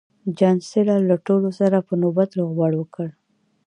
[0.37, 3.07] چانسلر له ټولو سره په نوبت روغبړ وکړ